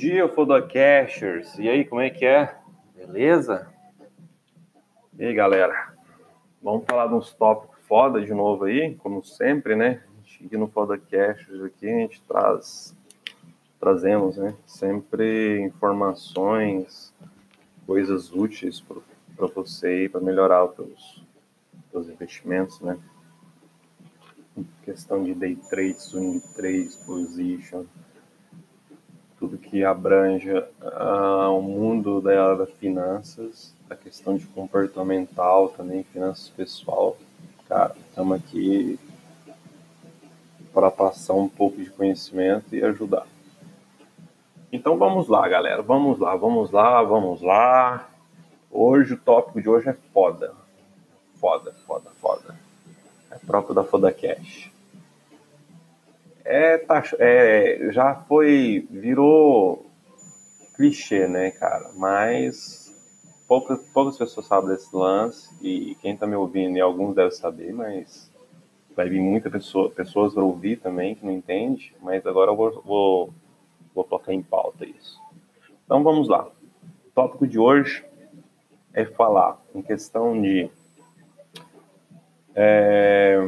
[0.00, 1.58] dia, Fodocasters!
[1.58, 2.56] E aí, como é que é?
[2.96, 3.70] Beleza?
[5.18, 5.92] E aí, galera?
[6.62, 10.02] Vamos falar de uns tópicos foda de novo aí, como sempre, né?
[10.08, 12.96] A gente, aqui no Fodocasters aqui, a gente traz,
[13.78, 14.54] trazemos, né?
[14.64, 17.12] Sempre informações,
[17.86, 21.24] coisas úteis para você para melhorar os teus,
[21.92, 22.98] teus investimentos, né?
[24.82, 27.84] Questão de day trade, swing trade, position,
[29.40, 36.50] tudo que abranja uh, o mundo da, da finanças, a questão de comportamental também, finanças
[36.50, 37.16] pessoal.
[37.66, 39.00] Cara, estamos aqui
[40.74, 43.26] para passar um pouco de conhecimento e ajudar.
[44.70, 45.80] Então vamos lá, galera.
[45.80, 48.08] Vamos lá, vamos lá, vamos lá.
[48.70, 50.52] Hoje o tópico de hoje é foda.
[51.36, 52.54] Foda, foda, foda.
[53.30, 54.70] É próprio da Foda Cash
[56.50, 59.86] é, tá, é, já foi, virou
[60.74, 61.90] clichê, né, cara?
[61.94, 62.92] Mas
[63.46, 67.72] poucas, poucas pessoas sabem desse lance e quem tá me ouvindo, e alguns devem saber,
[67.72, 68.30] mas
[68.96, 72.82] vai vir muitas pessoa, pessoas para ouvir também que não entende, mas agora eu vou,
[72.82, 73.34] vou,
[73.94, 75.20] vou colocar em pauta isso.
[75.84, 76.46] Então vamos lá.
[76.46, 78.04] O tópico de hoje
[78.92, 80.68] é falar em questão de
[82.54, 83.38] é,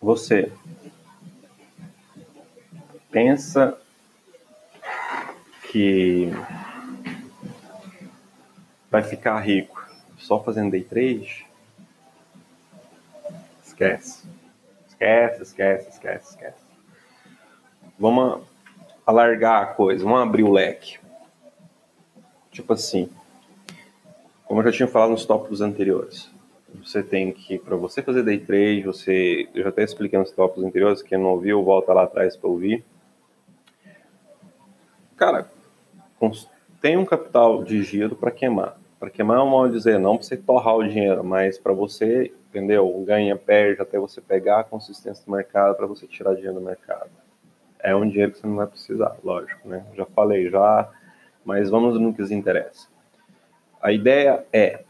[0.00, 0.52] você
[3.10, 3.78] pensa
[5.70, 6.30] que
[8.90, 11.46] vai ficar rico só fazendo day trade,
[13.64, 14.26] esquece.
[14.88, 16.64] Esquece, esquece, esquece, esquece.
[17.98, 18.42] Vamos
[19.06, 20.98] alargar a coisa, vamos abrir o leque.
[22.50, 23.08] Tipo assim,
[24.44, 26.30] como eu já tinha falado nos tópicos anteriores,
[26.82, 30.64] você tem que, para você fazer day trade, você, eu já até expliquei nos tópicos
[30.64, 32.84] anteriores, quem não ouviu, volta lá atrás para ouvir
[35.18, 35.50] cara,
[36.80, 38.78] tem um capital de giro para queimar.
[38.98, 41.72] Para queimar é um modo de dizer, não para você torrar o dinheiro, mas para
[41.72, 42.88] você, entendeu?
[43.06, 47.10] Ganha, perde, até você pegar a consistência do mercado para você tirar dinheiro do mercado.
[47.80, 49.84] É um dinheiro que você não vai precisar, lógico, né?
[49.94, 50.88] Já falei já,
[51.44, 52.88] mas vamos no que interessa.
[53.80, 54.84] A ideia é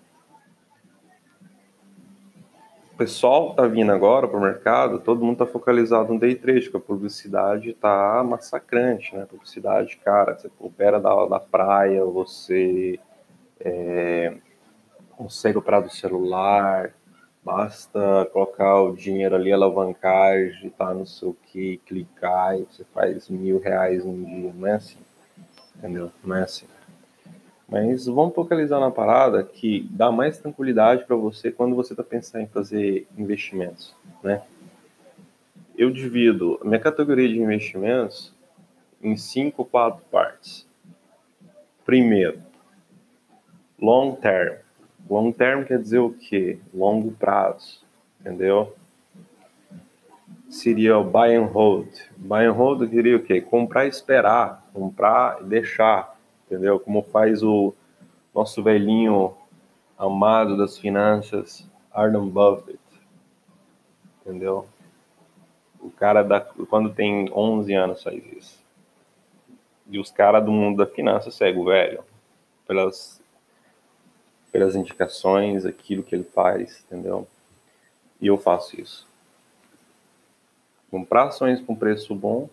[2.99, 6.77] pessoal tá vindo agora para o mercado, todo mundo tá focalizado no day trade, porque
[6.79, 9.25] a publicidade tá massacrante, né?
[9.25, 12.99] Publicidade, cara, você opera da, da praia, você
[13.61, 14.37] é,
[15.17, 16.93] consegue operar do celular,
[17.45, 23.61] basta colocar o dinheiro ali, alavancagem, tá no seu que, clicar e você faz mil
[23.61, 24.99] reais um dia, não é assim,
[25.77, 26.11] entendeu?
[26.25, 26.67] Não é assim.
[27.69, 32.43] Mas vamos focalizar na parada que dá mais tranquilidade para você quando você está pensando
[32.43, 34.43] em fazer investimentos, né?
[35.77, 38.35] Eu divido a minha categoria de investimentos
[39.03, 40.67] em cinco, quatro partes.
[41.85, 42.43] Primeiro,
[43.81, 44.57] long term.
[45.09, 46.59] Long term quer dizer o quê?
[46.75, 47.85] Longo prazo,
[48.21, 48.75] entendeu?
[50.49, 51.89] Seria o buy and hold.
[52.17, 53.41] Buy and hold queria o quê?
[53.41, 56.18] Comprar e esperar, comprar e deixar
[56.49, 56.81] entendeu?
[56.81, 57.75] Como faz o
[58.35, 59.35] nosso velhinho
[59.99, 62.79] amado das finanças, Arden Buffett,
[64.21, 64.67] entendeu?
[65.79, 68.59] O cara da, quando tem 11 anos faz isso.
[69.91, 72.03] E os caras do mundo da finança seguem o velho,
[72.67, 73.21] pelas,
[74.51, 77.27] pelas indicações, aquilo que ele faz, entendeu?
[78.21, 79.07] E eu faço isso.
[80.91, 82.49] Comprar ações com preço bom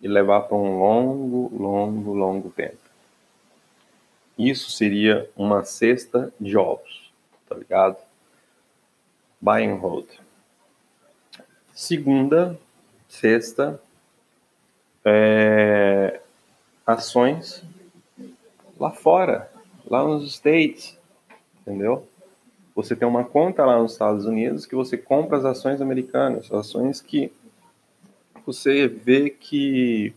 [0.00, 2.89] e levar para um longo, longo, longo tempo.
[4.40, 7.12] Isso seria uma cesta de ovos,
[7.46, 7.98] tá ligado?
[9.38, 10.06] Buy and hold.
[11.74, 12.58] Segunda
[13.06, 13.78] cesta,
[15.04, 16.20] é,
[16.86, 17.62] ações
[18.78, 19.52] lá fora,
[19.86, 20.98] lá nos States,
[21.60, 22.08] entendeu?
[22.74, 27.02] Você tem uma conta lá nos Estados Unidos que você compra as ações americanas, ações
[27.02, 27.30] que
[28.46, 30.14] você vê que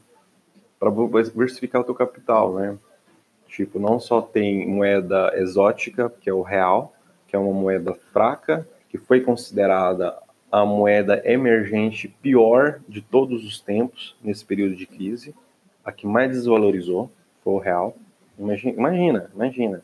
[0.79, 0.89] para
[1.21, 2.77] diversificar o teu capital, né?
[3.53, 6.91] Tipo, não só tem moeda exótica, que é o real,
[7.27, 10.17] que é uma moeda fraca, que foi considerada
[10.51, 15.35] a moeda emergente pior de todos os tempos nesse período de crise,
[15.85, 17.11] a que mais desvalorizou
[17.43, 17.95] foi o real.
[18.39, 19.83] Imagina, imagina, imagina.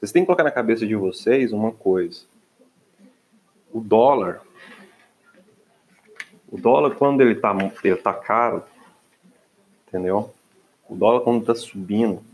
[0.00, 2.22] Vocês têm que colocar na cabeça de vocês uma coisa.
[3.72, 4.40] O dólar,
[6.50, 8.64] o dólar quando ele está ele tá caro,
[9.86, 10.34] entendeu?
[10.88, 12.25] O dólar quando está subindo,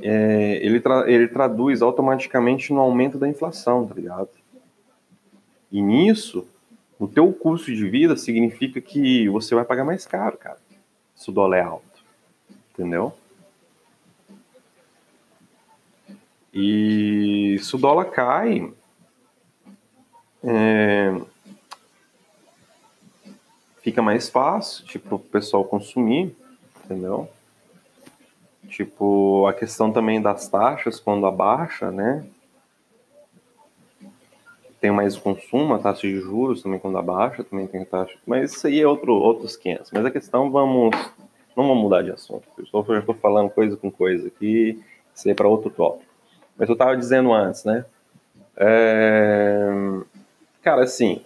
[0.00, 4.28] é, ele, tra ele traduz automaticamente no aumento da inflação, tá ligado?
[5.70, 6.46] E nisso,
[6.98, 10.58] o teu custo de vida significa que você vai pagar mais caro, cara.
[11.14, 12.04] se o dólar é alto,
[12.72, 13.12] entendeu?
[16.52, 18.72] E se o dólar cai,
[20.42, 21.20] é,
[23.82, 26.34] fica mais fácil, tipo, o pessoal consumir,
[26.84, 27.28] entendeu?
[28.68, 32.24] Tipo, a questão também das taxas, quando abaixa, né?
[34.80, 38.16] Tem mais consumo, a taxa de juros também quando abaixa, também tem taxa.
[38.26, 39.90] Mas isso aí é outro, outros 500.
[39.92, 40.90] Mas a questão, vamos.
[41.56, 42.46] Não vamos mudar de assunto.
[42.58, 44.82] Eu estou, já estou falando coisa com coisa aqui,
[45.14, 46.04] isso aí é para outro tópico.
[46.56, 47.86] Mas eu estava dizendo antes, né?
[48.56, 49.70] É...
[50.62, 51.22] Cara, assim,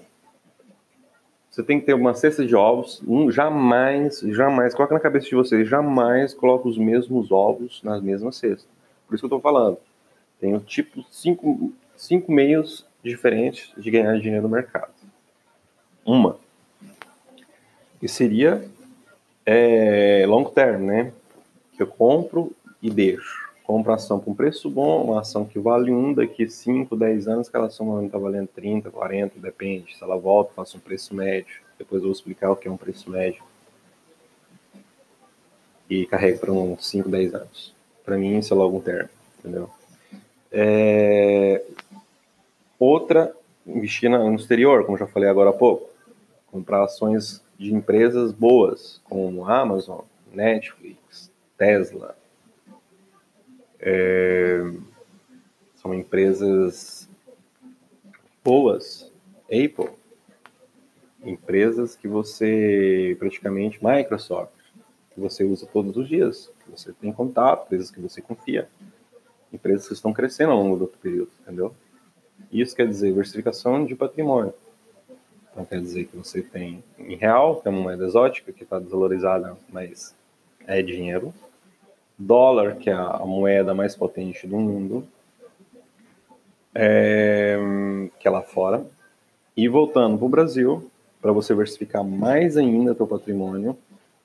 [1.50, 3.02] você tem que ter uma cesta de ovos.
[3.30, 8.68] jamais, jamais, coloca na cabeça de vocês, jamais coloca os mesmos ovos na mesma cesta.
[9.06, 9.78] Por isso que eu estou falando.
[10.40, 14.92] Tem tipo cinco, cinco meios diferentes de ganhar dinheiro no mercado.
[16.04, 16.38] Uma,
[17.98, 18.64] que seria
[19.44, 21.12] é, long term, né?
[21.72, 26.12] Que eu compro e deixo compra ação um preço bom, uma ação que vale um,
[26.12, 29.96] daqui 5, 10 anos, aquela ação está valendo 30, 40, depende.
[29.96, 31.54] Se ela volta, faço um preço médio.
[31.78, 33.40] Depois eu vou explicar o que é um preço médio.
[35.88, 37.72] E carrego para uns 5, 10 anos.
[38.04, 39.08] Para mim, isso é logo um termo,
[39.38, 39.70] entendeu?
[40.50, 41.64] É...
[42.76, 43.32] Outra,
[43.64, 45.88] investir no exterior, como já falei agora há pouco.
[46.50, 50.00] Comprar ações de empresas boas, como Amazon,
[50.32, 52.16] Netflix, Tesla,
[53.80, 54.60] é,
[55.76, 57.08] são empresas
[58.44, 59.10] boas,
[59.44, 59.90] Apple,
[61.24, 64.52] empresas que você praticamente Microsoft,
[65.12, 68.68] que você usa todos os dias, que você tem contato, empresas que você confia,
[69.52, 71.74] empresas que estão crescendo ao longo do período, entendeu?
[72.52, 74.54] Isso quer dizer diversificação de patrimônio.
[75.50, 78.78] Então quer dizer que você tem em real, que é uma moeda exótica que está
[78.78, 80.14] desvalorizada, mas
[80.66, 81.34] é dinheiro,
[82.20, 85.06] dólar, que é a moeda mais potente do mundo,
[86.74, 87.56] é,
[88.18, 88.86] que é lá fora,
[89.56, 90.90] e voltando para o Brasil,
[91.20, 93.76] para você diversificar mais ainda teu patrimônio.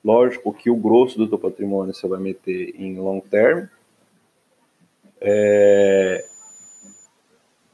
[0.04, 3.66] Lógico que o grosso do teu patrimônio você vai meter em long term.
[5.20, 6.24] É,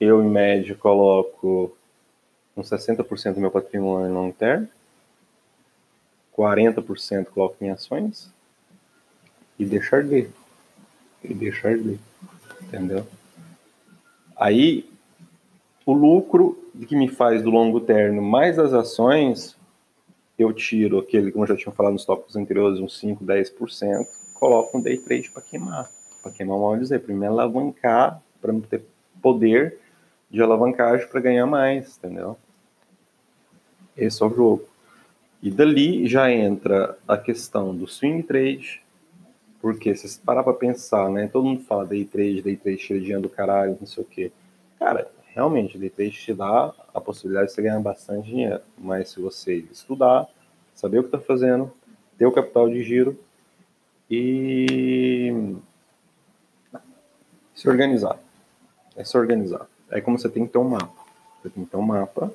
[0.00, 1.76] eu, em média, coloco
[2.56, 4.66] uns 60% do meu patrimônio em long term,
[6.36, 8.32] 40% coloco em ações,
[9.62, 10.28] e deixar de
[11.22, 11.98] e deixar de
[12.62, 13.06] entendeu?
[14.36, 14.90] Aí
[15.86, 19.56] o lucro que me faz do longo termo mais as ações,
[20.38, 24.78] eu tiro aquele, como eu já tinha falado nos tópicos anteriores, uns 5, 10%, coloco
[24.78, 25.88] um day trade para queimar.
[26.22, 28.82] Para queimar mal dizer, me alavancar, para ter
[29.20, 29.78] poder
[30.30, 32.36] de alavancagem para ganhar mais, entendeu?
[33.96, 34.64] Esse é o jogo.
[35.42, 38.81] E dali já entra a questão do swing trade,
[39.62, 41.28] porque se você parar pra pensar, né?
[41.28, 44.32] Todo mundo fala day trade, day trade cheio de do caralho, não sei o quê.
[44.76, 48.60] Cara, realmente, day trade te dá a possibilidade de você ganhar bastante dinheiro.
[48.76, 50.26] Mas se você estudar,
[50.74, 51.72] saber o que está fazendo,
[52.18, 53.16] ter o capital de giro
[54.10, 55.54] e
[57.54, 58.18] se organizar.
[58.96, 59.68] É se organizar.
[59.90, 60.92] É como você tem que ter um mapa.
[61.40, 62.34] Você tem que ter um mapa.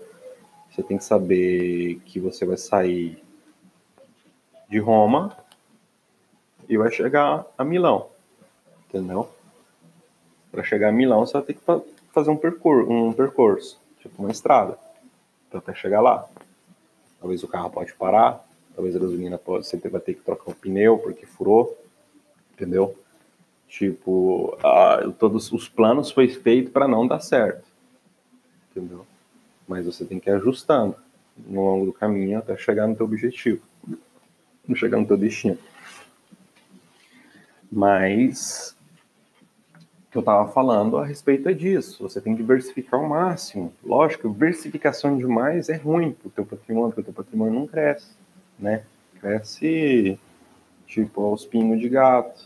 [0.72, 3.22] Você tem que saber que você vai sair
[4.70, 5.36] de Roma
[6.68, 8.10] e vai chegar a Milão,
[8.88, 9.30] entendeu?
[10.52, 11.62] Para chegar a Milão, você vai ter que
[12.12, 14.78] fazer um percurso, um percurso, tipo uma estrada,
[15.50, 16.28] para até chegar lá.
[17.20, 18.46] Talvez o carro pode parar,
[18.76, 21.78] talvez a gasolina pode, você vai ter que trocar o pneu porque furou,
[22.54, 22.96] entendeu?
[23.68, 24.58] Tipo,
[25.20, 27.66] todos os planos foi feito para não dar certo,
[28.72, 29.06] entendeu?
[29.68, 30.96] Mas você tem que ir ajustando
[31.38, 33.62] no longo do caminho até chegar no teu objetivo,
[34.76, 35.58] chegar no teu destino.
[37.72, 38.76] Mas
[40.08, 42.04] o que eu estava falando a respeito é disso.
[42.04, 43.74] Você tem que diversificar ao máximo.
[43.84, 48.12] Lógico, diversificação demais é ruim para o teu patrimônio, porque o teu patrimônio não cresce,
[48.58, 48.84] né?
[49.20, 50.20] Cresce
[50.86, 52.46] tipo aos pingos de gato,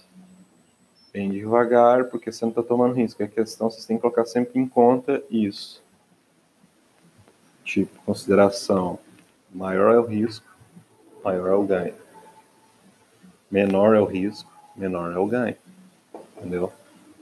[1.13, 3.23] bem devagar, porque você não está tomando risco.
[3.23, 5.83] A questão você tem que colocar sempre em conta isso.
[7.63, 8.99] Tipo, consideração:
[9.53, 10.45] maior é o risco,
[11.23, 11.93] maior é o ganho.
[13.49, 15.55] Menor é o risco, menor é o ganho.
[16.37, 16.71] Entendeu?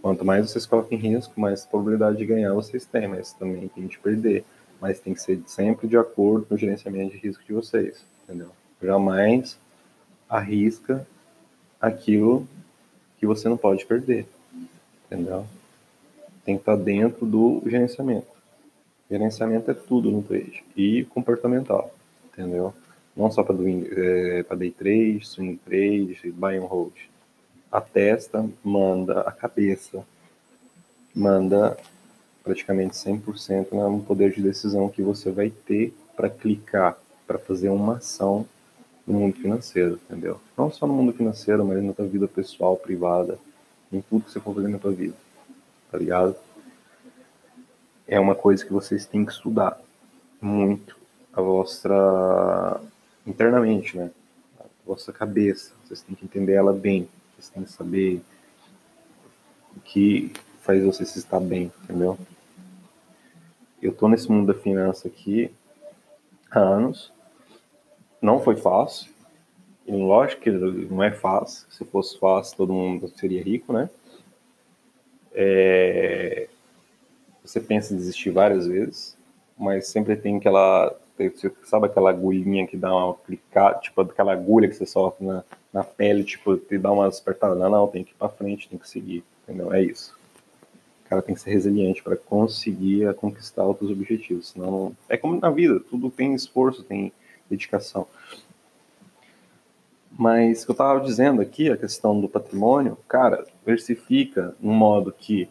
[0.01, 3.87] Quanto mais vocês colocam em risco, mais probabilidade de ganhar vocês têm, mas também tem
[3.87, 4.45] de perder.
[4.79, 8.49] Mas tem que ser sempre de acordo com o gerenciamento de risco de vocês, entendeu?
[8.81, 9.59] Jamais
[10.29, 11.05] arrisca
[11.81, 12.47] aquilo
[13.17, 14.25] que você não pode perder,
[15.05, 15.45] entendeu?
[16.45, 18.27] Tem que estar dentro do gerenciamento.
[19.11, 21.93] Gerenciamento é tudo no trade e comportamental,
[22.31, 22.73] entendeu?
[23.19, 26.93] não só para é, day trade, swing trade, buy and hold.
[27.71, 30.03] A testa manda, a cabeça
[31.13, 31.77] manda
[32.43, 36.97] praticamente 100% no poder de decisão que você vai ter para clicar,
[37.27, 38.45] para fazer uma ação
[39.05, 40.39] no mundo financeiro, entendeu?
[40.57, 43.39] Não só no mundo financeiro, mas na tua vida pessoal, privada,
[43.91, 45.15] em tudo que você for fazer na tua vida,
[45.91, 46.35] tá ligado?
[48.07, 49.79] É uma coisa que vocês têm que estudar
[50.41, 50.97] muito
[51.33, 52.81] a vossa
[53.25, 54.09] internamente, né?
[54.59, 57.07] A vossa cabeça, vocês têm que entender ela bem,
[57.39, 58.21] vocês têm que saber
[59.75, 62.17] o que faz você se estar bem, entendeu?
[63.81, 65.49] Eu tô nesse mundo da finança aqui
[66.51, 67.13] há anos.
[68.21, 69.11] Não foi fácil.
[69.87, 71.65] E lógico que não é fácil.
[71.71, 73.89] Se fosse fácil, todo mundo seria rico, né?
[75.33, 76.49] É...
[77.41, 79.17] Você pensa em desistir várias vezes,
[79.57, 80.93] mas sempre tem aquela.
[81.63, 85.83] Sabe aquela agulhinha que dá uma clicada, tipo aquela agulha que você sofre na, na
[85.83, 87.57] pele, tipo, te dá umas apertadas.
[87.57, 89.23] Não, não, tem que ir pra frente, tem que seguir.
[89.47, 89.73] Entendeu?
[89.73, 90.19] É isso
[91.09, 94.49] cara tem que ser resiliente para conseguir conquistar outros objetivos.
[94.49, 97.11] Senão, é como na vida, tudo tem esforço, tem
[97.49, 98.07] dedicação.
[100.11, 105.11] Mas o que eu estava dizendo aqui, a questão do patrimônio, cara, versifica no modo
[105.11, 105.49] que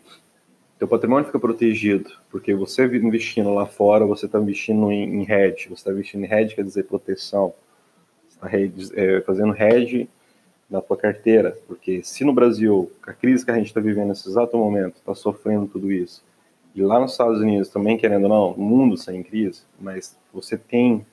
[0.78, 5.68] teu patrimônio fica protegido, porque você investindo lá fora, você está investindo em, em hedge,
[5.68, 7.52] você está investindo em hedge quer dizer proteção,
[8.28, 10.08] você está é, fazendo hedge
[10.70, 14.28] na tua carteira, porque se no Brasil, a crise que a gente está vivendo nesse
[14.28, 16.22] exato momento, está sofrendo tudo isso,
[16.74, 20.56] e lá nos Estados Unidos também, querendo ou não, o mundo sem crise, mas você
[20.56, 21.04] tem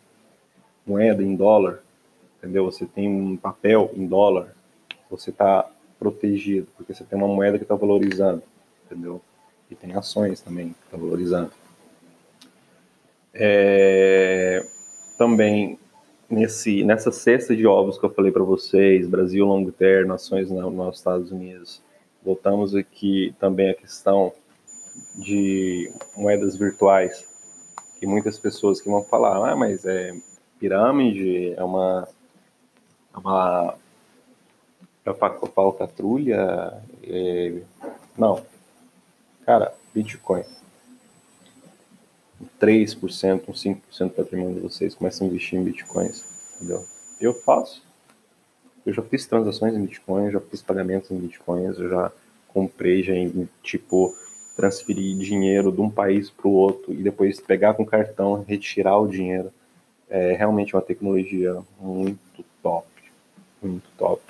[0.86, 1.82] moeda em dólar,
[2.38, 2.66] entendeu?
[2.66, 4.56] Você tem um papel em dólar,
[5.10, 5.68] você está
[5.98, 8.44] protegido, porque você tem uma moeda que está valorizando,
[8.86, 9.22] entendeu?
[9.70, 11.52] E tem ações também que estão tá valorizando.
[13.34, 14.66] É,
[15.18, 15.78] também
[16.30, 20.98] nesse, nessa cesta de ovos que eu falei para vocês, Brasil long term, nações nos
[20.98, 21.82] Estados Unidos,
[22.24, 24.34] voltamos aqui também a questão
[25.16, 27.26] de moedas virtuais,
[28.00, 30.14] que muitas pessoas que vão falar, ah, mas é
[30.60, 32.08] pirâmide, é uma
[33.14, 33.76] é uma
[35.06, 35.14] é
[35.54, 37.62] falcatrulha, é...
[38.18, 38.42] não,
[39.46, 40.44] cara, Bitcoin
[42.60, 46.26] 3%, um 5% do patrimônio de vocês começam a investir em bitcoins,
[46.56, 46.86] entendeu?
[47.20, 47.84] Eu faço.
[48.86, 52.12] Eu já fiz transações em bitcoin, já fiz pagamentos em bitcoins, eu já
[52.50, 53.14] comprei, já
[53.64, 54.16] tipo,
[54.56, 59.08] transferir dinheiro de um país para o outro e depois pegar com cartão, retirar o
[59.08, 59.52] dinheiro.
[60.10, 62.88] É realmente uma tecnologia muito top,
[63.62, 64.22] muito top.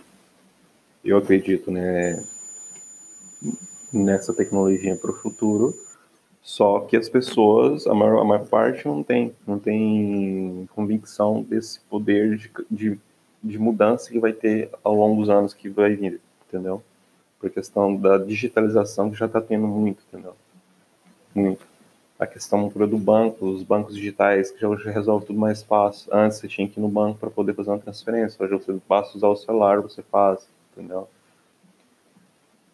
[1.04, 2.26] Eu acredito né,
[3.92, 5.74] nessa tecnologia para o futuro
[6.46, 11.80] só que as pessoas, a maior, a maior parte, não tem, não tem convicção desse
[11.80, 13.00] poder de, de,
[13.44, 16.84] de mudança que vai ter ao longo dos anos que vai vir, entendeu?
[17.40, 20.36] Por questão da digitalização que já está tendo muito, entendeu?
[21.34, 21.66] Muito.
[22.20, 26.14] A questão do banco, os bancos digitais, que já, já resolve tudo mais fácil.
[26.14, 29.18] Antes você tinha que ir no banco para poder fazer uma transferência, hoje você basta
[29.18, 31.10] usar o celular, você faz, entendeu?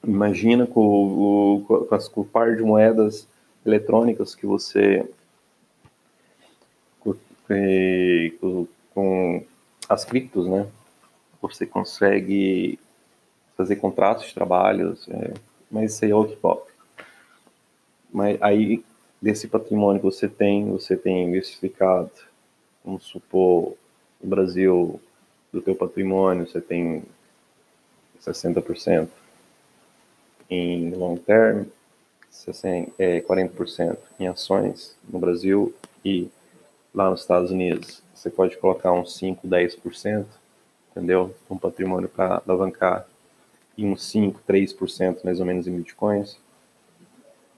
[0.03, 3.27] Imagina com, o, com, as, com o par de moedas
[3.65, 5.07] eletrônicas que você
[8.39, 9.43] com, com
[9.89, 10.67] as criptos, né?
[11.41, 12.79] Você consegue
[13.57, 15.33] fazer contratos de trabalhos, é,
[15.69, 16.71] mas isso aí é outro tópico.
[18.11, 18.83] Mas aí
[19.21, 22.11] desse patrimônio que você tem, você tem diversificado,
[22.83, 23.75] vamos supor,
[24.21, 24.99] no Brasil,
[25.51, 27.03] do teu patrimônio, você tem
[28.21, 29.09] 60%
[30.51, 31.63] em long term,
[32.29, 36.29] 60, é, 40% em ações no Brasil e
[36.93, 40.25] lá nos Estados Unidos você pode colocar uns 5, 10%,
[40.91, 41.33] entendeu?
[41.49, 43.07] Um patrimônio para alavancar
[43.77, 46.37] e uns 5, 3% mais ou menos em bitcoins.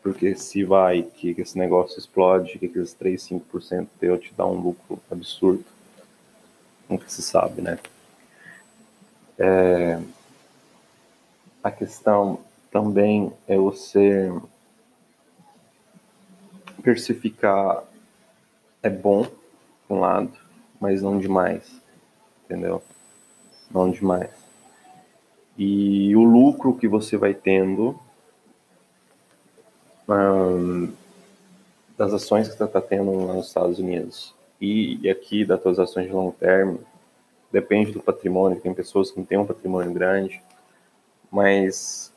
[0.02, 4.60] Porque se vai que esse negócio explode, que aqueles 3, 5% teu te dá um
[4.60, 5.66] lucro absurdo.
[6.88, 7.80] Nunca se sabe, né?
[9.38, 10.00] É,
[11.64, 12.40] a questão
[12.74, 14.34] também é você
[16.76, 17.84] diversificar
[18.82, 19.26] é bom,
[19.88, 20.34] um lado,
[20.82, 21.80] mas não demais,
[22.44, 22.82] entendeu?
[23.72, 24.32] Não demais.
[25.56, 27.98] E o lucro que você vai tendo
[31.98, 36.08] das ações que você está tendo nos Estados Unidos e, e aqui das suas ações
[36.08, 36.82] de longo termo,
[37.52, 38.60] depende do patrimônio.
[38.60, 40.42] Tem pessoas que não têm um patrimônio grande,
[41.32, 42.13] mas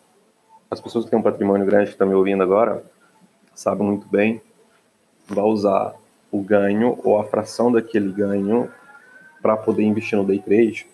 [0.71, 2.85] as pessoas que têm um patrimônio grande que estão me ouvindo agora
[3.55, 4.41] sabem muito bem
[5.29, 5.95] vai usar
[6.31, 8.71] o ganho ou a fração daquele ganho
[9.43, 10.87] para poder investir no day trade,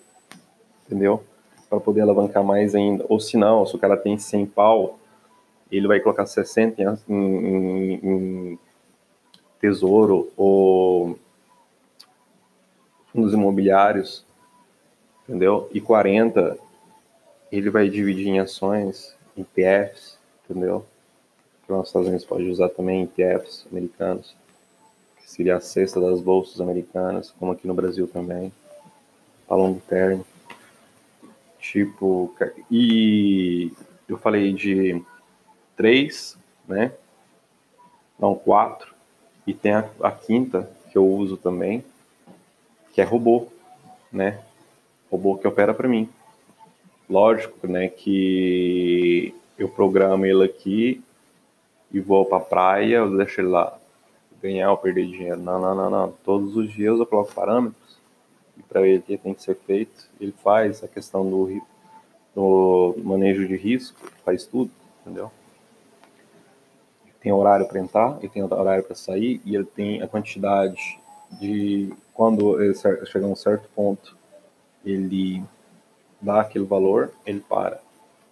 [0.85, 1.23] entendeu?
[1.69, 3.05] Para poder alavancar mais ainda.
[3.09, 4.99] Ou se não, se o cara tem 100 pau,
[5.71, 8.59] ele vai colocar 60 em, em, em
[9.59, 11.17] tesouro ou
[13.11, 14.25] fundos imobiliários,
[15.27, 15.69] entendeu?
[15.73, 16.57] E 40
[17.51, 20.85] ele vai dividir em ações, em PFs, entendeu?
[21.65, 24.35] Que os Estados Unidos pode usar também em PFs americanos,
[25.17, 28.51] que seria a cesta das bolsas americanas, como aqui no Brasil também,
[29.47, 30.25] a longo termo.
[31.59, 32.35] Tipo,
[32.69, 33.71] e
[34.07, 35.01] eu falei de
[35.75, 36.37] três,
[36.67, 36.91] né?
[38.19, 38.93] Não, quatro.
[39.47, 41.83] E tem a, a quinta, que eu uso também,
[42.93, 43.47] que é robô,
[44.11, 44.41] né?
[45.09, 46.07] Robô que opera para mim.
[47.13, 50.99] Lógico, né, que eu programo ele aqui
[51.91, 53.77] e vou para a praia, eu deixo ele lá
[54.41, 55.39] ganhar ou perder dinheiro.
[55.39, 56.11] Não, não, não, não.
[56.25, 57.99] Todos os dias eu coloco parâmetros
[58.57, 61.61] e para ele que tem que ser feito, ele faz a questão do,
[62.33, 65.29] do manejo de risco, faz tudo, entendeu?
[67.21, 70.99] Tem horário para entrar, ele tem horário para sair e ele tem a quantidade
[71.39, 74.17] de quando ele chegar a um certo ponto,
[74.83, 75.43] ele
[76.23, 77.79] dá aquele valor, ele para.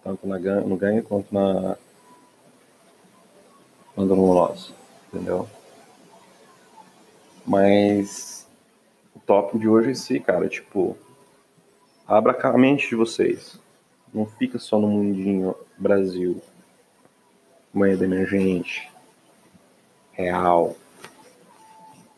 [0.02, 1.76] Tanto na, no ganho quanto na
[3.96, 4.72] loss,
[5.08, 5.48] entendeu?
[7.46, 8.48] Mas
[9.14, 10.96] o tópico de hoje é esse, cara, tipo,
[12.06, 13.60] abra a mente de vocês.
[14.12, 16.40] Não fica só no mundinho Brasil,
[17.72, 18.90] moeda emergente,
[20.12, 20.76] real,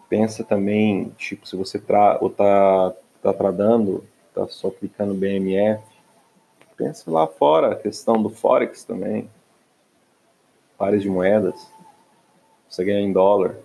[0.09, 4.05] pensa também, tipo, se você tra ou tá, tá tradando,
[4.35, 5.83] tá só clicando BMF,
[6.77, 9.31] pensa lá fora a questão do Forex também,
[10.77, 11.69] pares de moedas,
[12.69, 13.57] você ganha em dólar,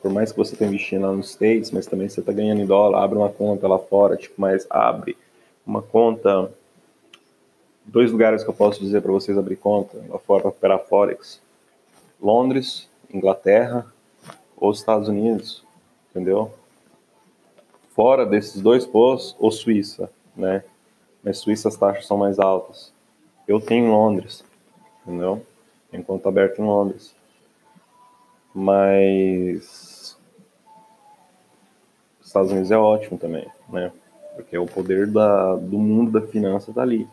[0.00, 2.66] por mais que você tenha investindo lá nos States, mas também você está ganhando em
[2.66, 5.16] dólar, abre uma conta lá fora, tipo, mas abre
[5.66, 6.52] uma conta,
[7.84, 11.40] dois lugares que eu posso dizer para vocês abrir conta lá fora para operar Forex,
[12.20, 13.86] Londres, Inglaterra,
[14.56, 15.64] ou Estados Unidos,
[16.10, 16.52] entendeu?
[17.94, 20.64] Fora desses dois postos, ou Suíça, né?
[21.22, 22.92] Mas Suíça as taxas são mais altas.
[23.46, 24.44] Eu tenho em Londres,
[25.02, 25.44] entendeu?
[25.90, 27.14] Tenho conta aberta em Londres.
[28.52, 30.18] Mas
[32.34, 33.92] Estados Unidos é ótimo também, né?
[34.34, 37.08] Porque o poder da, do mundo da finança está ali.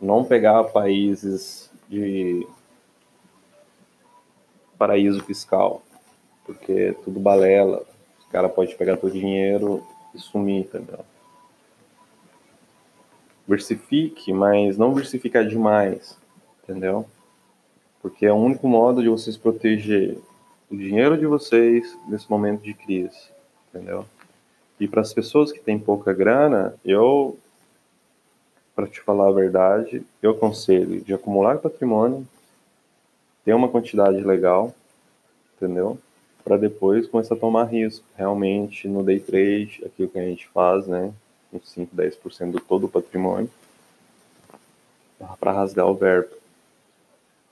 [0.00, 2.46] Não pegar países de
[4.78, 5.82] paraíso fiscal,
[6.46, 7.84] porque é tudo balela.
[8.32, 11.00] O cara pode pegar teu dinheiro e sumir, entendeu?
[13.46, 16.16] Versifique, mas não versificar demais,
[16.62, 17.04] entendeu?
[18.00, 20.16] Porque é o único modo de vocês proteger
[20.70, 23.28] o dinheiro de vocês nesse momento de crise,
[23.68, 24.06] entendeu?
[24.80, 27.38] E para as pessoas que têm pouca grana, eu,
[28.74, 32.26] para te falar a verdade, eu aconselho de acumular patrimônio,
[33.44, 34.74] ter uma quantidade legal,
[35.54, 35.98] entendeu?
[36.52, 38.04] Para depois começar a tomar risco.
[38.14, 41.10] Realmente, no day trade, aquilo que a gente faz, né,
[41.50, 43.50] uns 5, 10% do todo o patrimônio,
[45.40, 46.28] para rasgar o verbo.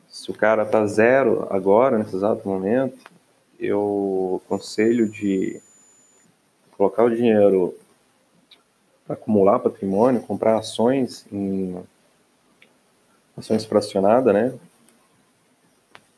[0.06, 2.98] Se o cara tá zero agora, nesse exato momento,
[3.58, 5.58] eu aconselho de
[6.76, 7.74] colocar o dinheiro
[9.06, 11.82] para acumular patrimônio, comprar ações em
[13.34, 14.58] ações fracionadas, né?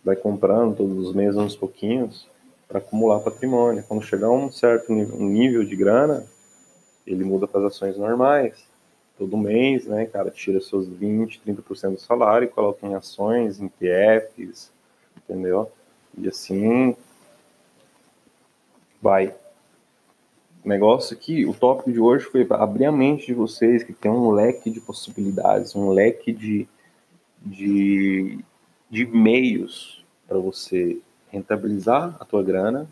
[0.05, 2.32] Vai comprando todos os meses uns pouquinhos,
[2.72, 3.85] para acumular patrimônio.
[3.87, 6.24] Quando chegar a um certo nível de grana,
[7.06, 8.66] ele muda para as ações normais.
[9.18, 13.68] Todo mês, né, cara, tira seus 20, 30% do salário e coloca em ações, em
[13.68, 14.72] PFs,
[15.18, 15.70] entendeu?
[16.16, 16.96] E assim
[19.02, 19.35] vai.
[20.64, 24.11] O negócio aqui, o tópico de hoje foi abrir a mente de vocês, que tem
[24.11, 26.66] um leque de possibilidades, um leque de,
[27.44, 28.38] de,
[28.88, 30.98] de meios para você
[31.33, 32.87] rentabilizar a tua grana,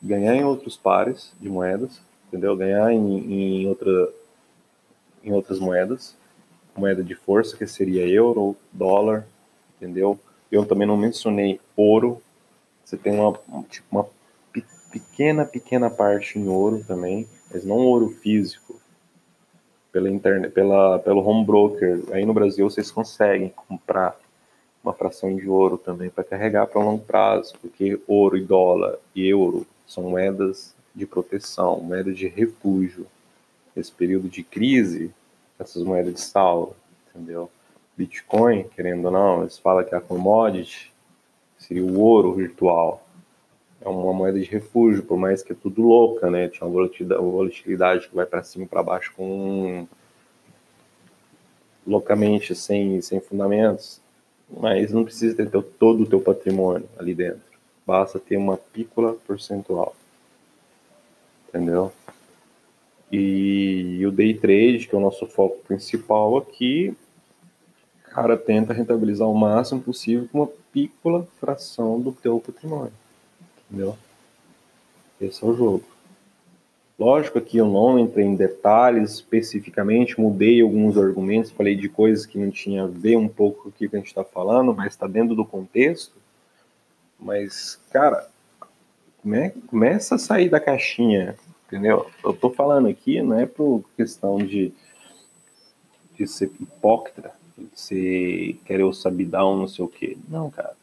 [0.00, 2.54] ganhar em outros pares de moedas, entendeu?
[2.56, 4.08] Ganhar em, em, outra,
[5.24, 6.14] em outras moedas,
[6.76, 9.26] moeda de força, que seria euro, dólar,
[9.76, 10.20] entendeu?
[10.52, 12.20] Eu também não mencionei ouro,
[12.84, 13.32] você tem uma,
[13.68, 14.06] tipo, uma
[14.92, 18.78] pequena, pequena parte em ouro também, mas não ouro físico,
[19.92, 22.02] pela internet, pela, pelo home broker.
[22.12, 24.16] Aí no Brasil vocês conseguem comprar
[24.82, 29.28] uma fração de ouro também para carregar para longo prazo, porque ouro e dólar e
[29.28, 33.06] euro são moedas de proteção, moedas de refúgio.
[33.74, 35.12] Nesse período de crise,
[35.58, 36.74] essas moedas de salva,
[37.08, 37.50] entendeu?
[37.96, 40.92] Bitcoin, querendo ou não, eles falam que a commodity
[41.58, 43.06] seria o ouro virtual,
[43.80, 46.48] é uma moeda de refúgio, por mais que é tudo louca, né?
[46.48, 49.86] Tinha uma volatilidade que vai para cima e para baixo com
[51.86, 54.00] loucamente, sem, sem fundamentos,
[54.58, 57.42] mas não precisa ter todo o teu patrimônio ali dentro.
[57.86, 59.94] Basta ter uma pícola percentual.
[61.48, 61.92] Entendeu?
[63.10, 66.94] E o day trade, que é o nosso foco principal aqui,
[68.04, 72.92] cara, tenta rentabilizar o máximo possível com uma pícola fração do teu patrimônio.
[73.68, 73.96] Entendeu?
[75.20, 75.84] Esse é o jogo.
[77.00, 82.36] Lógico que eu não entrei em detalhes especificamente, mudei alguns argumentos, falei de coisas que
[82.38, 85.06] não tinha a ver um pouco com o que a gente está falando, mas está
[85.06, 86.12] dentro do contexto.
[87.18, 88.28] Mas, cara,
[89.22, 91.36] come, começa a sair da caixinha,
[91.66, 92.06] entendeu?
[92.22, 94.70] Eu tô falando aqui não é por questão de,
[96.18, 100.18] de ser hipócrita, de ser querer sabidão, não sei o quê.
[100.28, 100.76] Não, cara.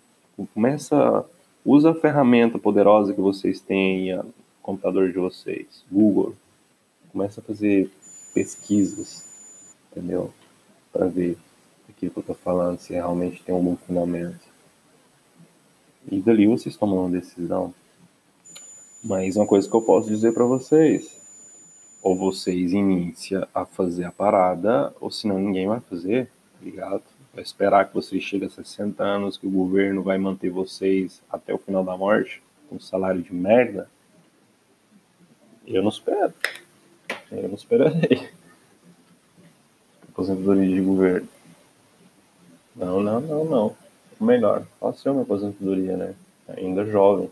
[0.52, 1.26] Começa
[1.68, 4.18] Usa a ferramenta poderosa que vocês têm
[4.68, 6.36] computador de vocês, Google.
[7.14, 7.90] Começa a fazer
[8.34, 9.26] pesquisas,
[9.90, 10.34] entendeu?
[10.92, 11.38] Para ver
[11.88, 14.46] aquilo que eu estou falando, se realmente tem um bom fundamento.
[16.12, 17.74] E dali vocês tomam uma decisão.
[19.02, 21.18] Mas uma coisa que eu posso dizer para vocês,
[22.04, 27.04] ou vocês iniciam a fazer a parada, ou senão ninguém vai fazer, tá ligado?
[27.34, 31.54] Vai esperar que vocês cheguem a 60 anos, que o governo vai manter vocês até
[31.54, 33.90] o final da morte, com salário de merda?
[35.68, 36.34] Eu não espero.
[37.30, 38.30] Eu não esperarei.
[40.10, 41.28] Aposentadoria de governo.
[42.74, 43.78] Não, não, não, não.
[44.20, 46.16] O melhor, faça uma aposentadoria, né?
[46.48, 47.30] Ainda jovem.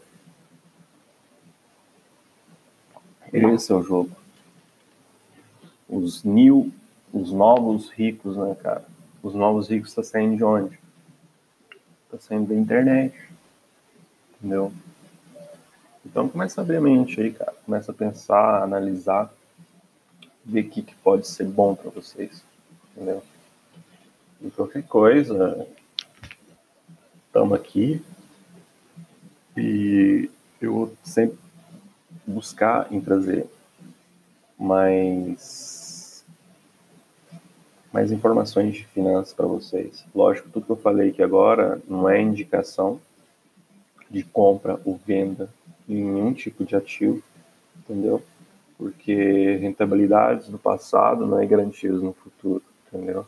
[3.31, 4.11] Esse é o jogo.
[5.87, 6.71] Os new,
[7.13, 8.85] os novos ricos, né, cara?
[9.23, 10.77] Os novos ricos tá saindo de onde?
[12.05, 13.15] Está saindo da internet.
[14.37, 14.71] Entendeu?
[16.05, 17.53] Então começa a abrir a mente aí, cara.
[17.65, 19.33] Começa a pensar, analisar,
[20.45, 22.43] ver o que, que pode ser bom para vocês.
[22.91, 23.23] Entendeu?
[24.41, 25.67] E qualquer coisa,
[27.25, 28.01] estamos aqui.
[29.57, 30.29] E
[30.61, 31.39] eu vou sempre
[32.25, 33.47] buscar em trazer
[34.57, 36.23] mais
[37.91, 40.05] mais informações de finanças para vocês.
[40.13, 42.99] Lógico, tudo que eu falei aqui agora não é indicação
[44.11, 45.49] de compra ou venda
[45.87, 47.21] em nenhum tipo de ativo,
[47.77, 48.21] entendeu?
[48.77, 53.25] Porque rentabilidades no passado não é garantias no futuro, entendeu?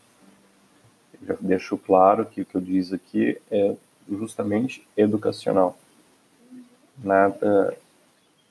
[1.22, 3.76] Eu já deixo claro que o que eu disse aqui é
[4.10, 5.78] justamente educacional.
[6.98, 7.78] Nada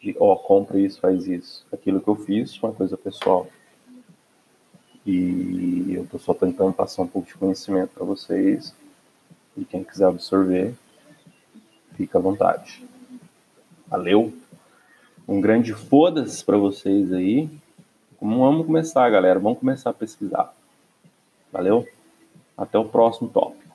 [0.01, 1.67] de, ó, oh, compra isso, faz isso.
[1.73, 3.49] Aquilo que eu fiz foi uma coisa pessoal.
[5.05, 8.75] E eu estou só tentando passar um pouco de conhecimento para vocês.
[9.57, 10.75] E quem quiser absorver,
[11.97, 12.85] fica à vontade.
[13.89, 14.33] Valeu!
[15.29, 17.49] Um grande foda-se para vocês aí.
[18.21, 19.39] Vamos começar, galera.
[19.39, 20.53] Vamos começar a pesquisar.
[21.53, 21.87] Valeu?
[22.57, 23.75] Até o próximo tópico.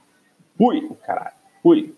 [0.58, 1.36] Fui, caralho.
[1.64, 1.94] Fui.